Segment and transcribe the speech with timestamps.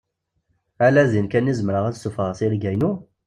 [0.85, 2.91] Ala din kan i zemreɣ ad ssufɣaɣ tirga-ynu?